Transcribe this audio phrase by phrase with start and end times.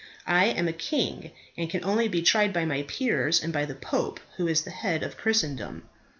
[0.25, 3.75] I am a king, and can only be tried by my peers and by the
[3.75, 5.83] pope, who is the head of Christendom.